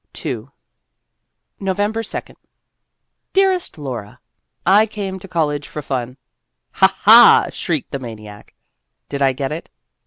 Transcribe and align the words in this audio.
II 0.25 0.47
November 1.59 2.01
2d. 2.01 2.33
DEAREST 3.33 3.77
LAURA: 3.77 4.19
I 4.65 4.87
came 4.87 5.19
to 5.19 5.27
college 5.27 5.67
for 5.67 5.83
fun. 5.83 6.17
(Ha, 6.71 6.87
ha! 7.01 7.49
shrieked 7.51 7.91
the 7.91 7.99
maniac.) 7.99 8.55
Did 9.09 9.21
I 9.21 9.33
get 9.33 9.51
it 9.51 9.69